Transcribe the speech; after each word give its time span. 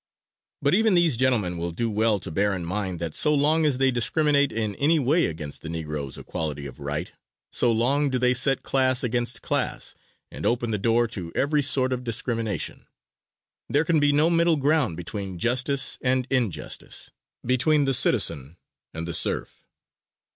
But 0.63 0.73
even 0.73 0.95
these 0.95 1.15
gentlemen 1.15 1.59
will 1.59 1.69
do 1.71 1.87
well 1.91 2.19
to 2.21 2.31
bear 2.31 2.55
in 2.55 2.65
mind 2.65 2.99
that 2.99 3.13
so 3.13 3.35
long 3.35 3.67
as 3.67 3.77
they 3.77 3.91
discriminate 3.91 4.51
in 4.51 4.73
any 4.77 4.97
way 4.97 5.27
against 5.27 5.61
the 5.61 5.69
Negro's 5.69 6.17
equality 6.17 6.65
of 6.65 6.79
right, 6.79 7.11
so 7.51 7.71
long 7.71 8.09
do 8.09 8.17
they 8.17 8.33
set 8.33 8.63
class 8.63 9.03
against 9.03 9.43
class 9.43 9.93
and 10.31 10.43
open 10.43 10.71
the 10.71 10.79
door 10.79 11.07
to 11.09 11.31
every 11.35 11.61
sort 11.61 11.93
of 11.93 12.03
discrimination. 12.03 12.87
There 13.69 13.85
can 13.85 13.99
be 13.99 14.11
no 14.11 14.31
middle 14.31 14.57
ground 14.57 14.97
between 14.97 15.37
justice 15.37 15.99
and 16.01 16.25
injustice, 16.31 17.11
between 17.45 17.85
the 17.85 17.93
citizen 17.93 18.57
and 18.95 19.07
the 19.07 19.13
serf. 19.13 19.67